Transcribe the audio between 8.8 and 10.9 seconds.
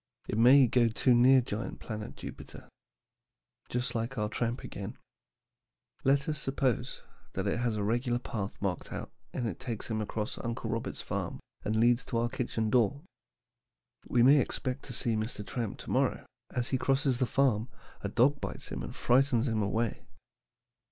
out and it takes him across Uncle